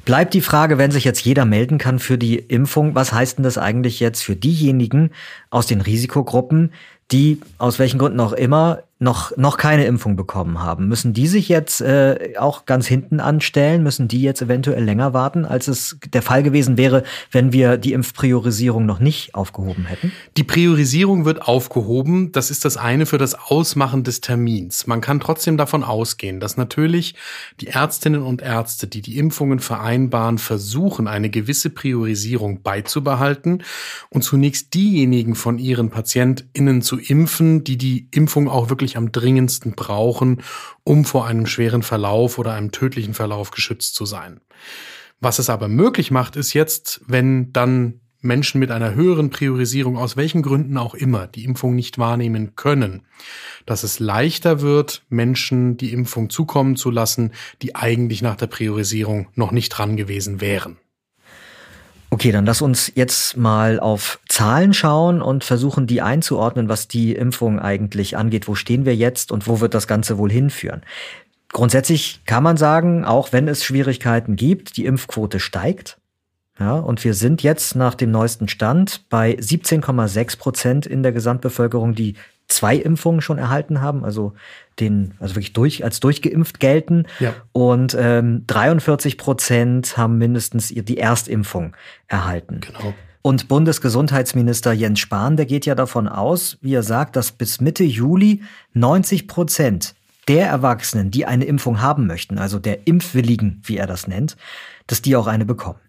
Bleibt 0.06 0.34
die 0.34 0.42
Frage, 0.42 0.78
wenn 0.78 0.92
sich 0.92 1.04
jetzt 1.04 1.22
jeder 1.22 1.46
melden 1.46 1.78
kann 1.78 2.00
für 2.00 2.18
die 2.18 2.38
Impfung, 2.38 2.96
was 2.96 3.14
heißt 3.14 3.38
denn 3.38 3.44
das 3.44 3.58
eigentlich 3.58 4.00
jetzt 4.00 4.24
für 4.24 4.36
diejenigen 4.36 5.12
aus 5.50 5.68
den 5.68 5.82
Risikogruppen, 5.82 6.74
die 7.12 7.40
aus 7.58 7.80
welchen 7.80 7.98
Gründen 7.98 8.20
auch 8.20 8.34
immer 8.34 8.84
noch, 9.02 9.36
noch 9.38 9.56
keine 9.56 9.86
Impfung 9.86 10.18
bekommen 10.18 10.62
haben. 10.62 10.90
Müssen 10.90 11.14
die 11.14 11.28
sich 11.28 11.48
jetzt 11.48 11.80
äh, 11.80 12.34
auch 12.38 12.66
ganz 12.66 12.86
hinten 12.86 13.22
anstellen? 13.22 13.82
Müssen 13.82 14.10
die 14.10 14.22
jetzt 14.22 14.42
eventuell 14.42 14.84
länger 14.84 15.14
warten, 15.14 15.46
als 15.46 15.70
es 15.70 15.98
der 16.14 16.22
Fall 16.22 16.44
gewesen 16.44 16.78
wäre, 16.78 17.04
wenn 17.32 17.54
wir 17.54 17.78
die 17.78 17.94
Impfpriorisierung 17.94 18.86
noch 18.86 19.00
nicht 19.00 19.36
aufgehoben 19.36 19.86
hätten? 19.86 20.12
Die 20.36 20.44
Priorisierung 20.44 21.24
wird 21.24 21.42
aufgehoben. 21.42 22.34
Das 22.34 22.52
ist 22.52 22.66
das 22.66 22.76
eine 22.76 23.06
für 23.06 23.18
das 23.18 23.36
Ausmachen 23.36 24.04
des 24.04 24.20
Termins. 24.20 24.86
Man 24.86 25.00
kann 25.00 25.22
trotzdem 25.22 25.56
davon 25.56 25.86
ausgehen, 25.86 26.42
dass 26.42 26.58
natürlich 26.58 27.16
die 27.62 27.68
Ärztinnen 27.68 28.22
und 28.22 28.42
Ärzte, 28.42 28.88
die 28.88 29.02
die 29.02 29.18
Impfungen 29.18 29.60
vereinbaren, 29.60 30.38
versuchen, 30.38 31.08
eine 31.08 31.30
gewisse 31.30 31.70
Priorisierung 31.70 32.64
beizubehalten 32.64 33.64
und 34.10 34.24
zunächst 34.24 34.74
diejenigen 34.74 35.36
von 35.36 35.58
ihren 35.58 35.90
PatientInnen 35.90 36.82
zu 36.82 36.98
impfen, 36.98 37.64
die 37.64 37.78
die 37.78 38.10
Impfung 38.12 38.50
auch 38.50 38.70
wirklich 38.70 38.89
wirklich 38.90 38.98
am 38.98 39.12
dringendsten 39.12 39.74
brauchen, 39.74 40.42
um 40.84 41.06
vor 41.06 41.28
einem 41.28 41.46
schweren 41.46 41.84
Verlauf 41.84 42.38
oder 42.40 42.54
einem 42.54 42.72
tödlichen 42.72 43.14
Verlauf 43.14 43.52
geschützt 43.52 43.94
zu 43.96 44.06
sein. 44.06 44.42
Was 45.20 45.38
es 45.38 45.50
aber 45.50 45.68
möglich 45.68 46.12
macht, 46.12 46.36
ist 46.36 46.54
jetzt, 46.54 47.02
wenn 47.08 47.54
dann 47.54 48.02
Menschen 48.22 48.60
mit 48.60 48.72
einer 48.72 48.96
höheren 48.96 49.30
Priorisierung 49.30 49.98
aus 49.98 50.18
welchen 50.18 50.42
Gründen 50.42 50.78
auch 50.78 50.94
immer 50.94 51.28
die 51.28 51.46
Impfung 51.46 51.76
nicht 51.76 52.00
wahrnehmen 52.00 52.56
können, 52.56 53.04
dass 53.66 53.84
es 53.84 54.00
leichter 54.00 54.62
wird, 54.62 55.04
Menschen 55.10 55.78
die 55.78 55.94
Impfung 55.94 56.30
zukommen 56.30 56.76
zu 56.76 56.90
lassen, 56.90 57.32
die 57.62 57.76
eigentlich 57.76 58.22
nach 58.22 58.36
der 58.36 58.48
Priorisierung 58.48 59.28
noch 59.36 59.52
nicht 59.52 59.70
dran 59.70 59.96
gewesen 59.96 60.42
wären. 60.42 60.78
Okay, 62.12 62.32
dann 62.32 62.46
lass 62.46 62.62
uns 62.62 62.92
jetzt 62.96 63.38
mal 63.38 63.80
auf 63.80 64.20
Zahlen 64.28 64.74
schauen 64.74 65.22
und 65.22 65.44
versuchen, 65.44 65.86
die 65.86 66.02
einzuordnen, 66.02 66.68
was 66.68 66.88
die 66.88 67.14
Impfung 67.14 67.60
eigentlich 67.60 68.18
angeht. 68.18 68.48
Wo 68.48 68.56
stehen 68.56 68.86
wir 68.86 68.96
jetzt 68.96 69.32
und 69.32 69.48
wo 69.48 69.60
wird 69.60 69.76
das 69.76 69.88
Ganze 69.88 70.18
wohl 70.18 70.32
hinführen? 70.32 70.82
Grundsätzlich 71.52 72.22
kann 72.26 72.44
man 72.44 72.58
sagen, 72.58 73.06
auch 73.06 73.32
wenn 73.32 73.48
es 73.48 73.64
Schwierigkeiten 73.64 74.36
gibt, 74.36 74.78
die 74.78 74.86
Impfquote 74.86 75.40
steigt. 75.40 75.98
Ja, 76.60 76.74
und 76.74 77.04
wir 77.06 77.14
sind 77.14 77.42
jetzt 77.42 77.76
nach 77.76 77.96
dem 77.96 78.12
neuesten 78.12 78.50
Stand 78.50 79.08
bei 79.10 79.36
17,6 79.36 80.38
Prozent 80.38 80.86
in 80.86 81.04
der 81.04 81.14
Gesamtbevölkerung, 81.14 81.96
die 81.96 82.16
zwei 82.50 82.76
Impfungen 82.76 83.22
schon 83.22 83.38
erhalten 83.38 83.82
haben, 83.82 84.04
also 84.04 84.34
den, 84.80 85.14
also 85.20 85.36
wirklich 85.36 85.54
durch, 85.54 85.84
als 85.84 86.00
durchgeimpft 86.00 86.60
gelten. 86.60 87.06
Ja. 87.20 87.34
Und 87.52 87.96
ähm, 87.98 88.44
43 88.48 89.18
Prozent 89.18 89.98
haben 89.98 90.18
mindestens 90.18 90.68
die 90.70 90.98
Erstimpfung 90.98 91.76
erhalten. 92.08 92.62
Genau. 92.62 92.94
Und 93.22 93.48
Bundesgesundheitsminister 93.48 94.72
Jens 94.72 95.00
Spahn, 95.00 95.38
der 95.38 95.46
geht 95.46 95.66
ja 95.66 95.76
davon 95.76 96.08
aus, 96.08 96.58
wie 96.62 96.74
er 96.74 96.84
sagt, 96.84 97.16
dass 97.16 97.32
bis 97.32 97.62
Mitte 97.62 97.84
Juli 97.84 98.42
90 98.74 99.28
Prozent 99.28 99.96
der 100.28 100.48
Erwachsenen, 100.48 101.12
die 101.12 101.26
eine 101.26 101.46
Impfung 101.46 101.82
haben 101.82 102.08
möchten, 102.08 102.38
also 102.38 102.60
der 102.60 102.88
Impfwilligen, 102.88 103.62
wie 103.66 103.78
er 103.78 103.88
das 103.88 104.08
nennt, 104.08 104.38
dass 104.88 105.02
die 105.02 105.16
auch 105.16 105.28
eine 105.28 105.46
bekommen. 105.46 105.80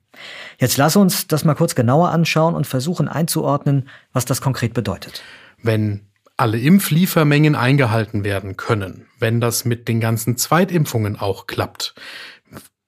Jetzt 0.58 0.76
lass 0.76 0.96
uns 0.96 1.28
das 1.28 1.44
mal 1.44 1.54
kurz 1.54 1.74
genauer 1.74 2.10
anschauen 2.10 2.54
und 2.54 2.66
versuchen 2.66 3.06
einzuordnen, 3.06 3.88
was 4.12 4.24
das 4.24 4.40
konkret 4.40 4.74
bedeutet. 4.74 5.22
Wenn 5.62 6.09
alle 6.40 6.58
Impfliefermengen 6.58 7.54
eingehalten 7.54 8.24
werden 8.24 8.56
können, 8.56 9.06
wenn 9.18 9.42
das 9.42 9.66
mit 9.66 9.88
den 9.88 10.00
ganzen 10.00 10.38
Zweitimpfungen 10.38 11.16
auch 11.16 11.46
klappt, 11.46 11.94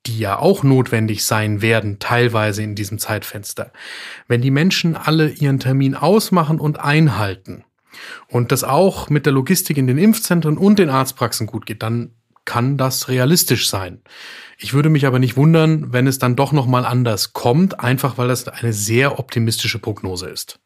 die 0.06 0.18
ja 0.18 0.38
auch 0.38 0.62
notwendig 0.62 1.24
sein 1.26 1.60
werden, 1.60 1.98
teilweise 1.98 2.62
in 2.62 2.74
diesem 2.74 2.98
Zeitfenster. 2.98 3.70
Wenn 4.26 4.40
die 4.40 4.50
Menschen 4.50 4.96
alle 4.96 5.28
ihren 5.28 5.60
Termin 5.60 5.94
ausmachen 5.94 6.58
und 6.58 6.80
einhalten 6.80 7.64
und 8.26 8.52
das 8.52 8.64
auch 8.64 9.10
mit 9.10 9.26
der 9.26 9.34
Logistik 9.34 9.76
in 9.76 9.86
den 9.86 9.98
Impfzentren 9.98 10.56
und 10.56 10.78
den 10.78 10.88
Arztpraxen 10.88 11.46
gut 11.46 11.66
geht, 11.66 11.82
dann 11.82 12.14
kann 12.46 12.78
das 12.78 13.08
realistisch 13.08 13.68
sein. 13.68 14.00
Ich 14.56 14.72
würde 14.72 14.88
mich 14.88 15.06
aber 15.06 15.18
nicht 15.18 15.36
wundern, 15.36 15.92
wenn 15.92 16.06
es 16.06 16.18
dann 16.18 16.36
doch 16.36 16.52
noch 16.52 16.66
mal 16.66 16.86
anders 16.86 17.34
kommt, 17.34 17.80
einfach 17.80 18.16
weil 18.16 18.28
das 18.28 18.48
eine 18.48 18.72
sehr 18.72 19.18
optimistische 19.18 19.78
Prognose 19.78 20.30
ist. 20.30 20.61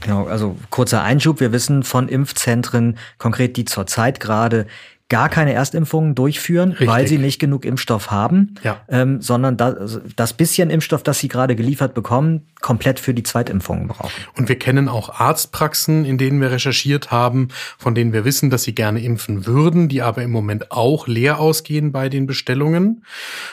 Genau, 0.00 0.26
also 0.26 0.56
kurzer 0.70 1.02
Einschub. 1.02 1.40
Wir 1.40 1.52
wissen 1.52 1.82
von 1.82 2.08
Impfzentren, 2.08 2.98
konkret 3.18 3.56
die 3.56 3.64
zurzeit 3.64 4.20
gerade 4.20 4.66
gar 5.08 5.30
keine 5.30 5.54
Erstimpfungen 5.54 6.14
durchführen, 6.14 6.70
Richtig. 6.70 6.86
weil 6.88 7.06
sie 7.06 7.16
nicht 7.18 7.38
genug 7.38 7.64
Impfstoff 7.64 8.10
haben, 8.10 8.54
Ja. 8.62 8.80
ähm, 8.88 9.22
sondern 9.22 9.56
das, 9.56 10.00
das 10.16 10.34
bisschen 10.34 10.68
Impfstoff, 10.68 11.02
das 11.02 11.18
sie 11.18 11.28
gerade 11.28 11.56
geliefert 11.56 11.94
bekommen, 11.94 12.46
komplett 12.60 13.00
für 13.00 13.14
die 13.14 13.22
Zweitimpfungen 13.22 13.88
brauchen. 13.88 14.10
Und 14.36 14.48
wir 14.50 14.58
kennen 14.58 14.88
auch 14.88 15.08
Arztpraxen, 15.20 16.04
in 16.04 16.18
denen 16.18 16.40
wir 16.40 16.50
recherchiert 16.50 17.10
haben, 17.10 17.48
von 17.78 17.94
denen 17.94 18.12
wir 18.12 18.24
wissen, 18.26 18.50
dass 18.50 18.64
sie 18.64 18.74
gerne 18.74 19.00
impfen 19.00 19.46
würden, 19.46 19.88
die 19.88 20.02
aber 20.02 20.22
im 20.22 20.30
Moment 20.30 20.72
auch 20.72 21.06
leer 21.06 21.38
ausgehen 21.38 21.90
bei 21.92 22.08
den 22.10 22.26
Bestellungen. 22.26 23.04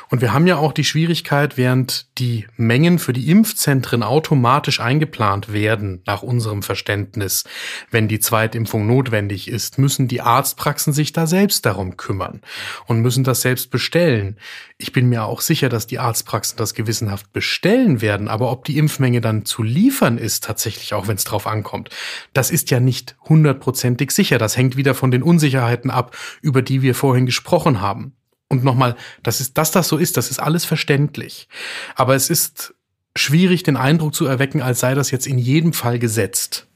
Und 0.09 0.21
wir 0.21 0.33
haben 0.33 0.47
ja 0.47 0.57
auch 0.57 0.73
die 0.73 0.83
Schwierigkeit, 0.83 1.55
während 1.55 2.07
die 2.17 2.47
Mengen 2.57 2.99
für 2.99 3.13
die 3.13 3.29
Impfzentren 3.29 4.03
automatisch 4.03 4.79
eingeplant 4.81 5.53
werden, 5.53 6.01
nach 6.05 6.21
unserem 6.23 6.63
Verständnis, 6.63 7.45
wenn 7.91 8.07
die 8.07 8.19
Zweitimpfung 8.19 8.87
notwendig 8.87 9.47
ist, 9.47 9.77
müssen 9.77 10.07
die 10.07 10.21
Arztpraxen 10.21 10.91
sich 10.91 11.13
da 11.13 11.27
selbst 11.27 11.44
darum 11.47 11.97
kümmern 11.97 12.41
und 12.87 13.01
müssen 13.01 13.23
das 13.23 13.41
selbst 13.41 13.71
bestellen. 13.71 14.37
Ich 14.77 14.91
bin 14.91 15.07
mir 15.09 15.25
auch 15.25 15.41
sicher, 15.41 15.69
dass 15.69 15.87
die 15.87 15.99
Arztpraxen 15.99 16.57
das 16.57 16.73
gewissenhaft 16.73 17.31
bestellen 17.33 18.01
werden, 18.01 18.27
aber 18.27 18.51
ob 18.51 18.65
die 18.65 18.77
Impfmenge 18.77 19.21
dann 19.21 19.45
zu 19.45 19.63
liefern 19.63 20.17
ist, 20.17 20.43
tatsächlich 20.43 20.93
auch 20.93 21.07
wenn 21.07 21.15
es 21.15 21.23
drauf 21.23 21.47
ankommt, 21.47 21.89
das 22.33 22.51
ist 22.51 22.71
ja 22.71 22.79
nicht 22.79 23.15
hundertprozentig 23.27 24.11
sicher. 24.11 24.37
Das 24.37 24.57
hängt 24.57 24.75
wieder 24.77 24.95
von 24.95 25.11
den 25.11 25.23
Unsicherheiten 25.23 25.91
ab, 25.91 26.15
über 26.41 26.61
die 26.61 26.81
wir 26.81 26.95
vorhin 26.95 27.25
gesprochen 27.25 27.81
haben. 27.81 28.13
Und 28.47 28.63
nochmal, 28.63 28.95
das 29.23 29.41
ist, 29.41 29.57
dass 29.57 29.71
das 29.71 29.87
so 29.87 29.97
ist, 29.97 30.17
das 30.17 30.29
ist 30.29 30.39
alles 30.39 30.65
verständlich. 30.65 31.47
Aber 31.95 32.15
es 32.15 32.29
ist 32.29 32.75
schwierig, 33.15 33.63
den 33.63 33.77
Eindruck 33.77 34.13
zu 34.13 34.25
erwecken, 34.25 34.61
als 34.61 34.79
sei 34.79 34.93
das 34.93 35.11
jetzt 35.11 35.27
in 35.27 35.37
jedem 35.37 35.73
Fall 35.73 35.99
gesetzt. 35.99 36.67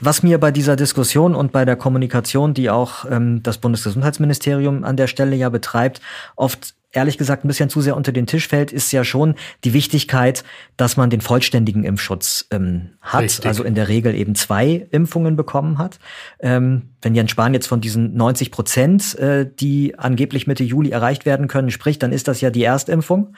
Was 0.00 0.22
mir 0.22 0.38
bei 0.38 0.50
dieser 0.50 0.76
Diskussion 0.76 1.34
und 1.34 1.52
bei 1.52 1.64
der 1.64 1.76
Kommunikation, 1.76 2.54
die 2.54 2.70
auch 2.70 3.04
ähm, 3.10 3.42
das 3.42 3.58
Bundesgesundheitsministerium 3.58 4.84
an 4.84 4.96
der 4.96 5.06
Stelle 5.06 5.36
ja 5.36 5.48
betreibt, 5.48 6.00
oft 6.36 6.74
ehrlich 6.94 7.18
gesagt 7.18 7.44
ein 7.44 7.48
bisschen 7.48 7.68
zu 7.68 7.80
sehr 7.80 7.96
unter 7.96 8.12
den 8.12 8.26
Tisch 8.26 8.48
fällt, 8.48 8.72
ist 8.72 8.92
ja 8.92 9.04
schon 9.04 9.34
die 9.64 9.72
Wichtigkeit, 9.72 10.44
dass 10.76 10.96
man 10.96 11.10
den 11.10 11.20
vollständigen 11.20 11.84
Impfschutz 11.84 12.46
ähm, 12.50 12.90
hat, 13.00 13.22
Richtig. 13.22 13.46
also 13.46 13.64
in 13.64 13.74
der 13.74 13.88
Regel 13.88 14.14
eben 14.14 14.34
zwei 14.34 14.86
Impfungen 14.90 15.36
bekommen 15.36 15.78
hat. 15.78 15.98
Ähm, 16.40 16.90
wenn 17.02 17.14
Jens 17.14 17.30
Spahn 17.30 17.54
jetzt 17.54 17.66
von 17.66 17.80
diesen 17.80 18.14
90 18.14 18.50
Prozent, 18.50 19.18
äh, 19.18 19.48
die 19.58 19.98
angeblich 19.98 20.46
Mitte 20.46 20.64
Juli 20.64 20.90
erreicht 20.90 21.26
werden 21.26 21.48
können, 21.48 21.70
spricht, 21.70 22.02
dann 22.02 22.12
ist 22.12 22.28
das 22.28 22.40
ja 22.40 22.50
die 22.50 22.64
Erstimpfung 22.64 23.34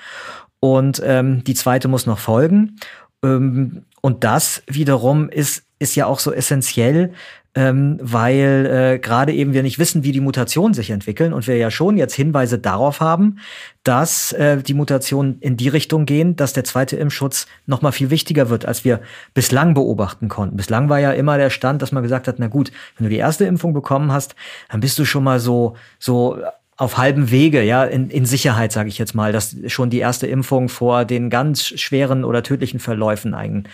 und 0.60 1.02
ähm, 1.04 1.42
die 1.44 1.54
zweite 1.54 1.88
muss 1.88 2.06
noch 2.06 2.18
folgen. 2.18 2.76
Ähm, 3.22 3.84
und 4.02 4.24
das 4.24 4.62
wiederum 4.66 5.28
ist, 5.28 5.65
ist 5.78 5.94
ja 5.94 6.06
auch 6.06 6.18
so 6.18 6.32
essentiell, 6.32 7.12
ähm, 7.56 7.98
weil 8.02 8.66
äh, 8.66 8.98
gerade 8.98 9.32
eben 9.32 9.54
wir 9.54 9.62
nicht 9.62 9.78
wissen, 9.78 10.04
wie 10.04 10.12
die 10.12 10.20
Mutationen 10.20 10.74
sich 10.74 10.90
entwickeln 10.90 11.32
und 11.32 11.46
wir 11.46 11.56
ja 11.56 11.70
schon 11.70 11.96
jetzt 11.96 12.14
Hinweise 12.14 12.58
darauf 12.58 13.00
haben, 13.00 13.38
dass 13.82 14.32
äh, 14.32 14.58
die 14.62 14.74
Mutationen 14.74 15.38
in 15.40 15.56
die 15.56 15.68
Richtung 15.68 16.04
gehen, 16.04 16.36
dass 16.36 16.52
der 16.52 16.64
zweite 16.64 16.96
Impfschutz 16.96 17.46
noch 17.64 17.80
mal 17.80 17.92
viel 17.92 18.10
wichtiger 18.10 18.50
wird, 18.50 18.66
als 18.66 18.84
wir 18.84 19.00
bislang 19.32 19.72
beobachten 19.72 20.28
konnten. 20.28 20.58
Bislang 20.58 20.90
war 20.90 21.00
ja 21.00 21.12
immer 21.12 21.38
der 21.38 21.48
Stand, 21.48 21.80
dass 21.80 21.92
man 21.92 22.02
gesagt 22.02 22.28
hat, 22.28 22.38
na 22.38 22.48
gut, 22.48 22.72
wenn 22.98 23.04
du 23.04 23.10
die 23.10 23.16
erste 23.16 23.46
Impfung 23.46 23.72
bekommen 23.72 24.12
hast, 24.12 24.36
dann 24.68 24.80
bist 24.80 24.98
du 24.98 25.06
schon 25.06 25.24
mal 25.24 25.40
so 25.40 25.76
so 25.98 26.38
auf 26.78 26.98
halbem 26.98 27.30
Wege, 27.30 27.62
ja, 27.62 27.84
in, 27.84 28.10
in 28.10 28.26
Sicherheit, 28.26 28.70
sage 28.70 28.90
ich 28.90 28.98
jetzt 28.98 29.14
mal, 29.14 29.32
dass 29.32 29.56
schon 29.66 29.88
die 29.88 29.98
erste 29.98 30.26
Impfung 30.26 30.68
vor 30.68 31.06
den 31.06 31.30
ganz 31.30 31.64
schweren 31.64 32.22
oder 32.22 32.42
tödlichen 32.42 32.80
Verläufen 32.80 33.32
einen 33.32 33.66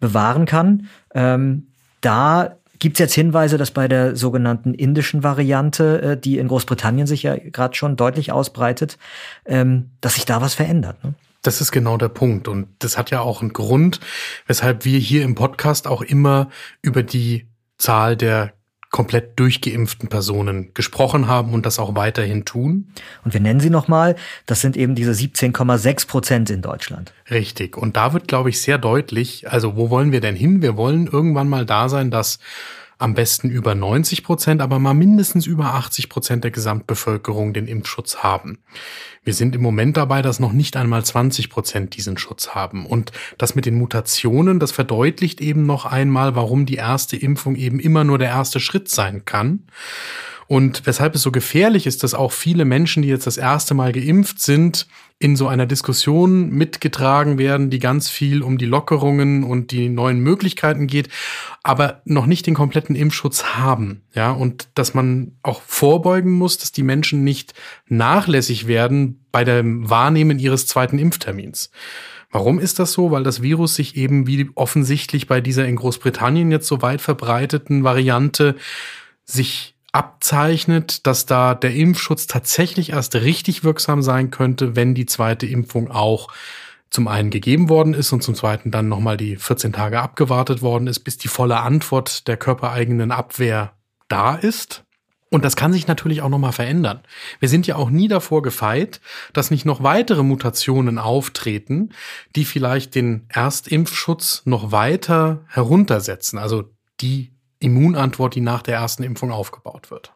bewahren 0.00 0.46
kann. 0.46 0.88
Ähm, 1.14 1.68
da 2.00 2.56
gibt's 2.78 2.98
jetzt 2.98 3.14
Hinweise, 3.14 3.58
dass 3.58 3.70
bei 3.70 3.88
der 3.88 4.16
sogenannten 4.16 4.74
indischen 4.74 5.22
Variante, 5.22 6.02
äh, 6.02 6.20
die 6.20 6.38
in 6.38 6.48
Großbritannien 6.48 7.06
sich 7.06 7.22
ja 7.22 7.36
gerade 7.36 7.76
schon 7.76 7.96
deutlich 7.96 8.32
ausbreitet, 8.32 8.98
ähm, 9.44 9.90
dass 10.00 10.14
sich 10.14 10.24
da 10.24 10.40
was 10.40 10.54
verändert. 10.54 11.02
Ne? 11.04 11.14
Das 11.42 11.60
ist 11.60 11.72
genau 11.72 11.96
der 11.96 12.08
Punkt. 12.08 12.48
Und 12.48 12.68
das 12.78 12.98
hat 12.98 13.10
ja 13.10 13.20
auch 13.20 13.40
einen 13.40 13.52
Grund, 13.52 14.00
weshalb 14.46 14.84
wir 14.84 14.98
hier 14.98 15.24
im 15.24 15.34
Podcast 15.34 15.86
auch 15.86 16.02
immer 16.02 16.48
über 16.82 17.02
die 17.02 17.46
Zahl 17.78 18.16
der 18.16 18.52
komplett 18.90 19.38
durchgeimpften 19.38 20.08
Personen 20.08 20.72
gesprochen 20.74 21.28
haben 21.28 21.52
und 21.52 21.66
das 21.66 21.78
auch 21.78 21.94
weiterhin 21.94 22.44
tun. 22.44 22.92
Und 23.24 23.34
wir 23.34 23.40
nennen 23.40 23.60
sie 23.60 23.70
nochmal, 23.70 24.16
das 24.46 24.60
sind 24.60 24.76
eben 24.76 24.94
diese 24.94 25.12
17,6 25.12 26.06
Prozent 26.06 26.50
in 26.50 26.62
Deutschland. 26.62 27.12
Richtig. 27.30 27.76
Und 27.76 27.96
da 27.96 28.12
wird, 28.12 28.28
glaube 28.28 28.48
ich, 28.48 28.62
sehr 28.62 28.78
deutlich, 28.78 29.50
also 29.50 29.76
wo 29.76 29.90
wollen 29.90 30.12
wir 30.12 30.20
denn 30.20 30.36
hin? 30.36 30.62
Wir 30.62 30.76
wollen 30.76 31.06
irgendwann 31.06 31.48
mal 31.48 31.66
da 31.66 31.88
sein, 31.88 32.10
dass 32.10 32.38
am 32.98 33.14
besten 33.14 33.48
über 33.48 33.76
90 33.76 34.24
Prozent, 34.24 34.60
aber 34.60 34.80
mal 34.80 34.92
mindestens 34.92 35.46
über 35.46 35.74
80 35.74 36.08
Prozent 36.08 36.44
der 36.44 36.50
Gesamtbevölkerung 36.50 37.54
den 37.54 37.68
Impfschutz 37.68 38.18
haben. 38.18 38.58
Wir 39.22 39.34
sind 39.34 39.54
im 39.54 39.62
Moment 39.62 39.96
dabei, 39.96 40.20
dass 40.20 40.40
noch 40.40 40.52
nicht 40.52 40.76
einmal 40.76 41.04
20 41.04 41.48
Prozent 41.48 41.96
diesen 41.96 42.18
Schutz 42.18 42.50
haben. 42.50 42.86
Und 42.86 43.12
das 43.38 43.54
mit 43.54 43.66
den 43.66 43.76
Mutationen, 43.76 44.58
das 44.58 44.72
verdeutlicht 44.72 45.40
eben 45.40 45.64
noch 45.64 45.84
einmal, 45.84 46.34
warum 46.34 46.66
die 46.66 46.74
erste 46.74 47.16
Impfung 47.16 47.54
eben 47.54 47.78
immer 47.78 48.02
nur 48.02 48.18
der 48.18 48.28
erste 48.28 48.58
Schritt 48.58 48.88
sein 48.88 49.24
kann. 49.24 49.64
Und 50.48 50.86
weshalb 50.86 51.14
es 51.14 51.22
so 51.22 51.30
gefährlich 51.30 51.86
ist, 51.86 52.02
dass 52.02 52.14
auch 52.14 52.32
viele 52.32 52.64
Menschen, 52.64 53.02
die 53.02 53.10
jetzt 53.10 53.26
das 53.26 53.36
erste 53.36 53.74
Mal 53.74 53.92
geimpft 53.92 54.40
sind, 54.40 54.88
in 55.20 55.34
so 55.34 55.48
einer 55.48 55.66
Diskussion 55.66 56.50
mitgetragen 56.50 57.38
werden, 57.38 57.70
die 57.70 57.80
ganz 57.80 58.08
viel 58.08 58.42
um 58.42 58.56
die 58.56 58.66
Lockerungen 58.66 59.42
und 59.42 59.72
die 59.72 59.88
neuen 59.88 60.20
Möglichkeiten 60.20 60.86
geht, 60.86 61.08
aber 61.64 62.02
noch 62.04 62.26
nicht 62.26 62.46
den 62.46 62.54
kompletten 62.54 62.94
Impfschutz 62.94 63.44
haben. 63.44 64.02
Ja, 64.14 64.30
und 64.30 64.68
dass 64.74 64.94
man 64.94 65.32
auch 65.42 65.62
vorbeugen 65.62 66.30
muss, 66.30 66.58
dass 66.58 66.70
die 66.70 66.84
Menschen 66.84 67.24
nicht 67.24 67.54
nachlässig 67.88 68.68
werden 68.68 69.24
bei 69.32 69.42
dem 69.42 69.90
Wahrnehmen 69.90 70.38
ihres 70.38 70.68
zweiten 70.68 70.98
Impftermins. 71.00 71.70
Warum 72.30 72.60
ist 72.60 72.78
das 72.78 72.92
so? 72.92 73.10
Weil 73.10 73.24
das 73.24 73.42
Virus 73.42 73.74
sich 73.74 73.96
eben 73.96 74.26
wie 74.26 74.50
offensichtlich 74.54 75.26
bei 75.26 75.40
dieser 75.40 75.66
in 75.66 75.76
Großbritannien 75.76 76.52
jetzt 76.52 76.68
so 76.68 76.82
weit 76.82 77.00
verbreiteten 77.00 77.82
Variante 77.84 78.54
sich 79.24 79.74
abzeichnet, 79.92 81.06
dass 81.06 81.26
da 81.26 81.54
der 81.54 81.74
Impfschutz 81.74 82.26
tatsächlich 82.26 82.90
erst 82.90 83.14
richtig 83.14 83.64
wirksam 83.64 84.02
sein 84.02 84.30
könnte, 84.30 84.76
wenn 84.76 84.94
die 84.94 85.06
zweite 85.06 85.46
Impfung 85.46 85.90
auch 85.90 86.28
zum 86.90 87.08
einen 87.08 87.30
gegeben 87.30 87.68
worden 87.68 87.94
ist 87.94 88.12
und 88.12 88.22
zum 88.22 88.34
zweiten 88.34 88.70
dann 88.70 88.88
nochmal 88.88 89.16
die 89.16 89.36
14 89.36 89.72
Tage 89.72 90.00
abgewartet 90.00 90.62
worden 90.62 90.86
ist, 90.86 91.00
bis 91.00 91.18
die 91.18 91.28
volle 91.28 91.60
Antwort 91.60 92.28
der 92.28 92.36
körpereigenen 92.36 93.12
Abwehr 93.12 93.72
da 94.08 94.34
ist. 94.34 94.84
Und 95.30 95.44
das 95.44 95.56
kann 95.56 95.74
sich 95.74 95.86
natürlich 95.86 96.22
auch 96.22 96.30
nochmal 96.30 96.52
verändern. 96.52 97.00
Wir 97.38 97.50
sind 97.50 97.66
ja 97.66 97.76
auch 97.76 97.90
nie 97.90 98.08
davor 98.08 98.40
gefeit, 98.40 99.02
dass 99.34 99.50
nicht 99.50 99.66
noch 99.66 99.82
weitere 99.82 100.22
Mutationen 100.22 100.98
auftreten, 100.98 101.90
die 102.34 102.46
vielleicht 102.46 102.94
den 102.94 103.26
Erstimpfschutz 103.28 104.42
noch 104.46 104.72
weiter 104.72 105.44
heruntersetzen. 105.48 106.38
Also 106.38 106.70
die 107.02 107.32
Immunantwort, 107.60 108.34
die 108.34 108.40
nach 108.40 108.62
der 108.62 108.76
ersten 108.76 109.02
Impfung 109.02 109.32
aufgebaut 109.32 109.90
wird. 109.90 110.14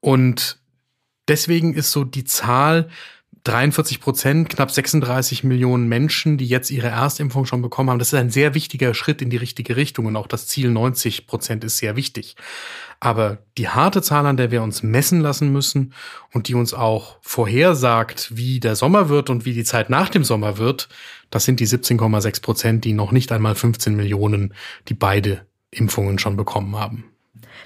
Und 0.00 0.58
deswegen 1.28 1.74
ist 1.74 1.92
so 1.92 2.04
die 2.04 2.24
Zahl 2.24 2.88
43 3.44 4.00
Prozent, 4.00 4.48
knapp 4.48 4.70
36 4.70 5.44
Millionen 5.44 5.86
Menschen, 5.86 6.38
die 6.38 6.46
jetzt 6.46 6.70
ihre 6.70 6.88
Erstimpfung 6.88 7.44
schon 7.44 7.60
bekommen 7.60 7.90
haben. 7.90 7.98
Das 7.98 8.08
ist 8.08 8.18
ein 8.18 8.30
sehr 8.30 8.54
wichtiger 8.54 8.94
Schritt 8.94 9.20
in 9.20 9.28
die 9.28 9.36
richtige 9.36 9.76
Richtung 9.76 10.06
und 10.06 10.16
auch 10.16 10.26
das 10.26 10.46
Ziel 10.46 10.70
90 10.70 11.26
Prozent 11.26 11.62
ist 11.62 11.76
sehr 11.76 11.94
wichtig. 11.94 12.36
Aber 13.00 13.38
die 13.58 13.68
harte 13.68 14.00
Zahl, 14.00 14.24
an 14.24 14.38
der 14.38 14.50
wir 14.50 14.62
uns 14.62 14.82
messen 14.82 15.20
lassen 15.20 15.52
müssen 15.52 15.92
und 16.32 16.48
die 16.48 16.54
uns 16.54 16.72
auch 16.72 17.18
vorhersagt, 17.20 18.34
wie 18.34 18.60
der 18.60 18.76
Sommer 18.76 19.10
wird 19.10 19.28
und 19.28 19.44
wie 19.44 19.52
die 19.52 19.64
Zeit 19.64 19.90
nach 19.90 20.08
dem 20.08 20.24
Sommer 20.24 20.56
wird, 20.56 20.88
das 21.28 21.44
sind 21.44 21.60
die 21.60 21.68
17,6 21.68 22.40
Prozent, 22.40 22.84
die 22.86 22.94
noch 22.94 23.12
nicht 23.12 23.30
einmal 23.30 23.54
15 23.54 23.94
Millionen, 23.94 24.54
die 24.88 24.94
beide 24.94 25.46
Impfungen 25.76 26.18
schon 26.18 26.36
bekommen 26.36 26.76
haben. 26.76 27.04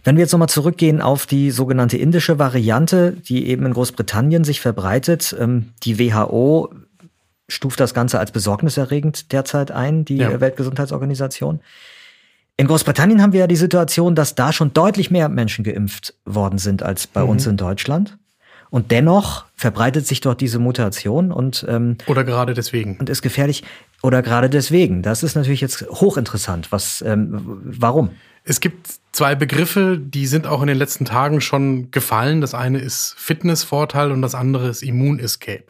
Wenn 0.05 0.17
wir 0.17 0.23
jetzt 0.23 0.33
nochmal 0.33 0.49
zurückgehen 0.49 1.01
auf 1.03 1.27
die 1.27 1.51
sogenannte 1.51 1.97
indische 1.97 2.39
Variante, 2.39 3.13
die 3.13 3.49
eben 3.49 3.67
in 3.67 3.73
Großbritannien 3.73 4.45
sich 4.45 4.61
verbreitet, 4.61 5.35
ähm, 5.39 5.71
die 5.83 5.99
WHO 5.99 6.71
stuft 7.49 7.81
das 7.81 7.95
Ganze 7.95 8.19
als 8.19 8.31
besorgniserregend 8.31 9.33
derzeit 9.33 9.71
ein, 9.71 10.05
die 10.05 10.19
Ja. 10.19 10.41
Weltgesundheitsorganisation. 10.41 11.61
In 12.57 12.67
Großbritannien 12.67 13.23
haben 13.23 13.33
wir 13.33 13.41
ja 13.41 13.47
die 13.47 13.57
Situation, 13.57 14.15
dass 14.15 14.35
da 14.35 14.53
schon 14.53 14.73
deutlich 14.75 15.11
mehr 15.11 15.29
Menschen 15.29 15.65
geimpft 15.65 16.15
worden 16.25 16.59
sind 16.59 16.83
als 16.83 17.07
bei 17.07 17.23
uns 17.23 17.47
in 17.47 17.57
Deutschland. 17.57 18.19
Und 18.71 18.91
dennoch 18.91 19.47
verbreitet 19.55 20.07
sich 20.07 20.21
dort 20.21 20.41
diese 20.43 20.59
Mutation 20.59 21.33
und, 21.33 21.65
ähm, 21.69 21.97
Oder 22.07 22.25
gerade 22.25 22.53
deswegen. 22.53 22.99
und 22.99 23.09
ist 23.09 23.23
gefährlich. 23.23 23.65
Oder 24.03 24.23
gerade 24.23 24.49
deswegen. 24.49 25.03
Das 25.03 25.23
ist 25.23 25.35
natürlich 25.35 25.61
jetzt 25.61 25.87
hochinteressant. 25.89 26.71
Was, 26.71 27.03
ähm, 27.03 27.61
warum? 27.65 28.11
Es 28.45 28.61
gibt 28.61 28.89
zwei 29.13 29.35
Begriffe, 29.35 29.99
die 30.01 30.27
sind 30.27 30.47
auch 30.47 30.63
in 30.63 30.69
den 30.69 30.79
letzten 30.79 31.05
Tagen 31.05 31.41
schon 31.41 31.91
gefallen. 31.91 32.41
Das 32.41 32.55
eine 32.55 32.79
ist 32.79 33.15
Fitnessvorteil 33.19 34.13
und 34.13 34.23
das 34.23 34.35
andere 34.35 34.69
ist 34.69 34.83
Immun-Escape. 34.83 35.65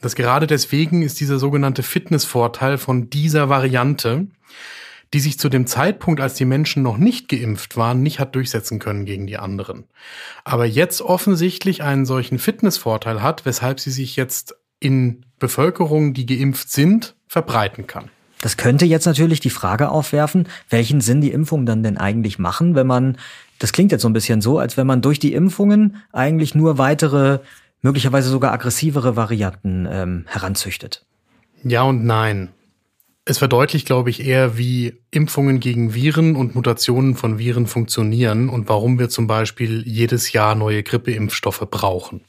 Das 0.00 0.16
gerade 0.16 0.46
deswegen 0.46 1.02
ist 1.02 1.20
dieser 1.20 1.38
sogenannte 1.38 1.82
Fitnessvorteil 1.82 2.76
von 2.76 3.08
dieser 3.08 3.48
Variante, 3.48 4.26
die 5.14 5.20
sich 5.20 5.38
zu 5.38 5.48
dem 5.48 5.66
Zeitpunkt, 5.66 6.20
als 6.20 6.34
die 6.34 6.44
Menschen 6.44 6.82
noch 6.82 6.98
nicht 6.98 7.28
geimpft 7.28 7.76
waren, 7.76 8.02
nicht 8.02 8.18
hat 8.18 8.34
durchsetzen 8.34 8.80
können 8.80 9.04
gegen 9.04 9.26
die 9.26 9.38
anderen. 9.38 9.84
Aber 10.42 10.66
jetzt 10.66 11.00
offensichtlich 11.00 11.82
einen 11.82 12.04
solchen 12.04 12.38
Fitnessvorteil 12.38 13.22
hat, 13.22 13.46
weshalb 13.46 13.80
sie 13.80 13.92
sich 13.92 14.16
jetzt 14.16 14.56
in 14.80 15.24
Bevölkerungen, 15.38 16.12
die 16.12 16.26
geimpft 16.26 16.70
sind, 16.70 17.14
verbreiten 17.34 17.88
kann. 17.88 18.10
Das 18.40 18.56
könnte 18.56 18.84
jetzt 18.84 19.06
natürlich 19.06 19.40
die 19.40 19.50
Frage 19.50 19.88
aufwerfen, 19.88 20.46
welchen 20.70 21.00
Sinn 21.00 21.20
die 21.20 21.32
Impfungen 21.32 21.66
dann 21.66 21.82
denn 21.82 21.98
eigentlich 21.98 22.38
machen, 22.38 22.76
wenn 22.76 22.86
man, 22.86 23.18
das 23.58 23.72
klingt 23.72 23.90
jetzt 23.90 24.02
so 24.02 24.08
ein 24.08 24.12
bisschen 24.12 24.40
so, 24.40 24.60
als 24.60 24.76
wenn 24.76 24.86
man 24.86 25.02
durch 25.02 25.18
die 25.18 25.32
Impfungen 25.32 25.96
eigentlich 26.12 26.54
nur 26.54 26.78
weitere, 26.78 27.40
möglicherweise 27.82 28.28
sogar 28.28 28.52
aggressivere 28.52 29.16
Varianten 29.16 29.88
ähm, 29.90 30.24
heranzüchtet. 30.28 31.04
Ja 31.64 31.82
und 31.82 32.04
nein. 32.04 32.50
Es 33.24 33.38
verdeutlicht, 33.38 33.86
glaube 33.86 34.10
ich, 34.10 34.24
eher, 34.24 34.56
wie 34.56 35.00
Impfungen 35.10 35.58
gegen 35.58 35.92
Viren 35.92 36.36
und 36.36 36.54
Mutationen 36.54 37.16
von 37.16 37.38
Viren 37.38 37.66
funktionieren 37.66 38.48
und 38.48 38.68
warum 38.68 39.00
wir 39.00 39.08
zum 39.08 39.26
Beispiel 39.26 39.82
jedes 39.88 40.32
Jahr 40.32 40.54
neue 40.54 40.84
Grippeimpfstoffe 40.84 41.66
brauchen. 41.68 42.20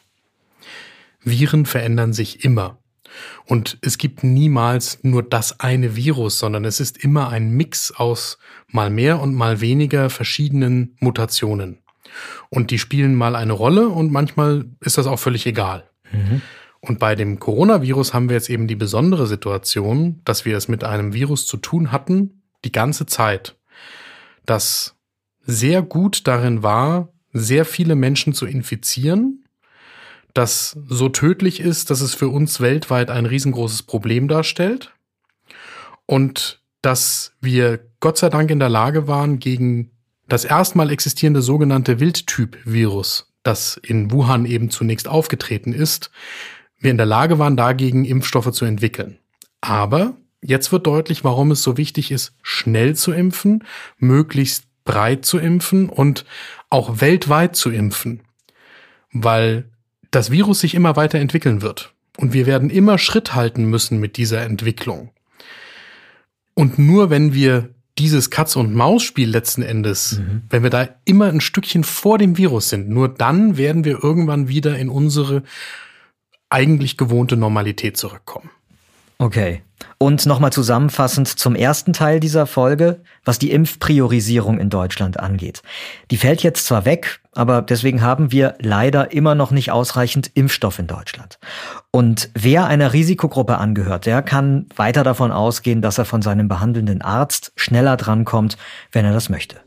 Viren 1.24 1.67
verändern 1.67 2.13
sich 2.13 2.43
immer. 2.43 2.79
Und 3.45 3.77
es 3.81 3.98
gibt 3.98 4.24
niemals 4.24 5.00
nur 5.03 5.24
das 5.24 5.60
eine 5.60 5.95
Virus, 5.95 6.39
sondern 6.39 6.65
es 6.65 6.79
ist 6.79 6.98
immer 6.98 7.29
ein 7.29 7.51
Mix 7.51 7.91
aus 7.91 8.38
mal 8.67 8.89
mehr 8.89 9.22
und 9.22 9.36
mal 9.36 9.62
weniger 9.62 10.10
verschiedenen 10.10 10.95
Mutationen. 11.00 11.79
Und 12.50 12.72
die 12.72 12.79
spielen 12.79 13.15
mal 13.15 13.36
eine 13.36 13.53
Rolle 13.53 13.89
und 13.89 14.12
manchmal 14.12 14.65
ist 14.79 14.98
das 14.98 15.07
auch 15.07 15.19
völlig 15.19 15.45
egal. 15.45 15.89
Mhm. 16.12 16.41
Und 16.79 17.00
bei 17.00 17.15
dem 17.15 17.39
Coronavirus 17.39 18.13
haben 18.13 18.29
wir 18.29 18.36
jetzt 18.36 18.50
eben 18.50 18.67
die 18.67 18.75
besondere 18.75 19.25
Situation, 19.25 20.22
dass 20.24 20.45
wir 20.45 20.55
es 20.55 20.67
mit 20.67 20.84
einem 20.84 21.13
Virus 21.13 21.48
zu 21.48 21.57
tun 21.57 21.91
hatten, 21.91 22.43
die 22.63 22.72
ganze 22.72 23.05
Zeit, 23.05 23.57
das 24.45 24.95
sehr 25.41 25.81
gut 25.81 26.27
darin 26.27 26.63
war, 26.63 27.10
sehr 27.34 27.65
viele 27.65 27.95
Menschen 27.95 28.34
zu 28.34 28.45
infizieren, 28.45 29.44
das 30.36 30.77
so 30.88 31.10
tödlich 31.10 31.60
ist, 31.60 31.89
dass 31.89 32.01
es 32.01 32.13
für 32.13 32.27
uns 32.27 32.60
weltweit 32.60 33.10
ein 33.10 33.25
riesengroßes 33.25 33.84
Problem 33.84 34.27
darstellt 34.27 34.94
und 36.06 36.62
dass 36.82 37.32
wir 37.42 37.80
Gott 38.00 38.18
sei 38.18 38.30
Dank 38.30 38.51
in 38.51 38.60
der 38.60 38.70
Lage 38.70 39.08
waren, 39.08 39.39
gegen 39.39 39.92
das 40.27 40.46
erstmal 40.46 40.92
existierende 40.92 41.42
sogenannte 41.42 42.00
Wildtyp-Virus, 42.00 43.34
das 43.44 43.80
in 43.82 44.12
Wuhan 44.12 44.46
eben 44.46 44.70
zunächst 44.70 45.08
aufgetreten 45.08 45.74
ist, 45.74 46.12
wir 46.77 46.92
in 46.92 46.98
der 46.98 47.06
Lage 47.06 47.39
waren, 47.39 47.56
dagegen 47.56 48.06
Impfstoffe 48.06 48.51
zu 48.51 48.65
entwickeln. 48.65 49.18
Aber 49.62 50.18
jetzt 50.42 50.72
wird 50.72 50.86
deutlich, 50.86 51.24
warum 51.24 51.51
es 51.51 51.63
so 51.63 51.77
wichtig 51.77 52.12
ist, 52.12 52.36
schnell 52.44 52.96
zu 52.96 53.13
impfen, 53.13 53.63
möglichst 53.98 54.65
breit 54.84 55.25
zu 55.25 55.39
impfen 55.39 55.89
und 55.89 56.25
auch 56.70 57.00
weltweit 57.00 57.56
zu 57.56 57.72
impfen. 57.72 58.22
Weil 59.12 59.72
das 60.15 60.31
Virus 60.31 60.62
sich 60.62 60.75
immer 60.75 60.95
weiter 60.95 61.19
entwickeln 61.19 61.62
wird. 61.62 61.93
Und 62.17 62.31
wir 62.31 62.45
werden 62.45 62.69
immer 62.69 62.98
Schritt 62.98 63.36
halten 63.36 63.65
müssen 63.65 64.00
mit 64.00 64.15
dieser 64.15 64.41
Entwicklung. 64.43 65.10
Und 66.53 66.79
nur 66.79 67.10
wenn 67.10 67.34
wir 67.34 67.69
dieses 67.98 68.29
Katz- 68.29 68.55
und 68.55 68.74
Maus-Spiel 68.74 69.29
letzten 69.29 69.62
Endes, 69.62 70.19
mhm. 70.19 70.43
wenn 70.50 70.63
wir 70.63 70.69
da 70.69 70.88
immer 71.03 71.27
ein 71.27 71.41
Stückchen 71.41 71.84
vor 71.84 72.17
dem 72.17 72.38
Virus 72.38 72.69
sind, 72.69 72.89
nur 72.89 73.10
dann 73.10 73.57
werden 73.57 73.84
wir 73.84 74.03
irgendwann 74.03 74.48
wieder 74.48 74.77
in 74.77 74.89
unsere 74.89 75.43
eigentlich 76.50 76.95
gewohnte 76.95 77.36
Normalität 77.36 77.98
zurückkommen. 77.98 78.50
Okay. 79.17 79.62
Und 79.98 80.25
nochmal 80.25 80.51
zusammenfassend 80.51 81.27
zum 81.27 81.55
ersten 81.55 81.93
Teil 81.93 82.19
dieser 82.19 82.48
Folge, 82.48 83.01
was 83.24 83.39
die 83.39 83.51
Impfpriorisierung 83.51 84.60
in 84.60 84.69
Deutschland 84.69 85.19
angeht. 85.19 85.62
Die 86.12 86.17
fällt 86.17 86.43
jetzt 86.43 86.65
zwar 86.65 86.86
weg, 86.86 87.22
aber 87.34 87.62
deswegen 87.62 88.01
haben 88.01 88.31
wir 88.31 88.55
leider 88.60 89.12
immer 89.12 89.36
noch 89.36 89.51
nicht 89.51 89.72
ausreichend 89.72 90.31
Impfstoff 90.34 90.79
in 90.79 90.88
Deutschland. 90.88 91.39
Und 91.91 92.29
wer 92.34 92.65
einer 92.65 92.93
Risikogruppe 92.93 93.57
angehört, 93.57 94.05
der 94.05 94.22
kann 94.22 94.67
weiter 94.75 95.03
davon 95.03 95.31
ausgehen, 95.31 95.81
dass 95.81 95.98
er 95.98 96.05
von 96.05 96.22
seinem 96.22 96.48
behandelnden 96.48 97.01
Arzt 97.01 97.51
schneller 97.55 97.98
drankommt, 97.98 98.57
wenn 98.91 99.05
er 99.05 99.13
das 99.13 99.29
möchte. 99.29 99.62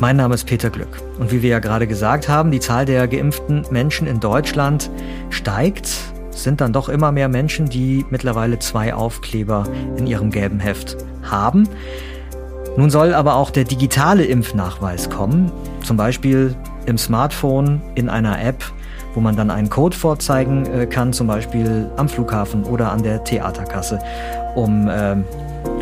Mein 0.00 0.16
Name 0.16 0.34
ist 0.34 0.46
Peter 0.46 0.70
Glück. 0.70 1.02
Und 1.18 1.30
wie 1.30 1.42
wir 1.42 1.50
ja 1.50 1.58
gerade 1.58 1.86
gesagt 1.86 2.26
haben, 2.26 2.50
die 2.50 2.58
Zahl 2.58 2.86
der 2.86 3.06
geimpften 3.06 3.66
Menschen 3.70 4.06
in 4.06 4.18
Deutschland 4.18 4.90
steigt. 5.28 5.90
Es 6.30 6.42
sind 6.42 6.62
dann 6.62 6.72
doch 6.72 6.88
immer 6.88 7.12
mehr 7.12 7.28
Menschen, 7.28 7.68
die 7.68 8.06
mittlerweile 8.08 8.58
zwei 8.58 8.94
Aufkleber 8.94 9.64
in 9.98 10.06
ihrem 10.06 10.30
gelben 10.30 10.58
Heft 10.58 10.96
haben. 11.22 11.68
Nun 12.78 12.88
soll 12.88 13.12
aber 13.12 13.34
auch 13.34 13.50
der 13.50 13.64
digitale 13.64 14.24
Impfnachweis 14.24 15.10
kommen. 15.10 15.52
Zum 15.82 15.98
Beispiel 15.98 16.56
im 16.86 16.96
Smartphone, 16.96 17.82
in 17.94 18.08
einer 18.08 18.42
App, 18.42 18.64
wo 19.12 19.20
man 19.20 19.36
dann 19.36 19.50
einen 19.50 19.68
Code 19.68 19.94
vorzeigen 19.94 20.64
äh, 20.64 20.86
kann, 20.86 21.12
zum 21.12 21.26
Beispiel 21.26 21.90
am 21.98 22.08
Flughafen 22.08 22.64
oder 22.64 22.90
an 22.90 23.02
der 23.02 23.22
Theaterkasse, 23.24 23.98
um 24.54 24.88
äh, 24.88 25.16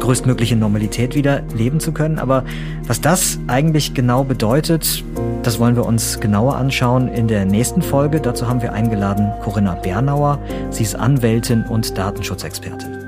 größtmögliche 0.01 0.57
Normalität 0.57 1.15
wieder 1.15 1.43
leben 1.55 1.81
zu 1.81 1.93
können. 1.93 2.19
Aber 2.19 2.45
was 2.87 3.01
das 3.01 3.39
eigentlich 3.47 3.95
genau 3.95 4.25
bedeutet, 4.25 5.05
das 5.43 5.59
wollen 5.59 5.77
wir 5.77 5.87
uns 5.87 6.21
genauer 6.21 6.57
anschauen 6.57 7.09
in 7.09 7.29
der 7.29 7.45
nächsten 7.45 7.83
Folge. 7.83 8.21
Dazu 8.21 8.49
haben 8.49 8.63
wir 8.63 8.73
eingeladen 8.73 9.31
Corinna 9.43 9.75
Bernauer. 9.75 10.39
Sie 10.71 10.83
ist 10.83 10.95
Anwältin 10.95 11.65
und 11.65 11.97
Datenschutzexpertin. 11.97 12.99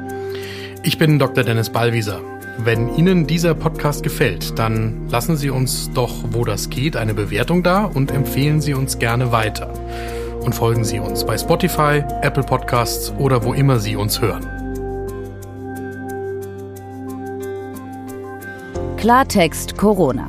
Ich 0.82 0.98
bin 0.98 1.18
Dr. 1.18 1.44
Dennis 1.44 1.70
Ballwieser. 1.70 2.20
Wenn 2.58 2.94
Ihnen 2.94 3.26
dieser 3.26 3.54
Podcast 3.54 4.02
gefällt, 4.02 4.58
dann 4.58 5.08
lassen 5.08 5.36
Sie 5.36 5.48
uns 5.48 5.90
doch, 5.94 6.12
wo 6.32 6.44
das 6.44 6.68
geht, 6.68 6.96
eine 6.96 7.14
Bewertung 7.14 7.62
da 7.62 7.84
und 7.84 8.10
empfehlen 8.10 8.60
Sie 8.60 8.74
uns 8.74 8.98
gerne 8.98 9.32
weiter. 9.32 9.72
Und 10.42 10.54
folgen 10.54 10.84
Sie 10.84 11.00
uns 11.00 11.24
bei 11.24 11.38
Spotify, 11.38 12.04
Apple 12.22 12.42
Podcasts 12.42 13.12
oder 13.18 13.44
wo 13.44 13.54
immer 13.54 13.78
Sie 13.78 13.96
uns 13.96 14.20
hören. 14.20 14.59
Klartext 19.00 19.78
Corona. 19.78 20.28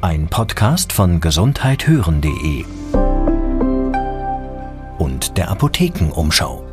Ein 0.00 0.26
Podcast 0.26 0.92
von 0.92 1.20
gesundheithören.de 1.20 2.64
und 4.98 5.38
der 5.38 5.48
Apothekenumschau. 5.52 6.65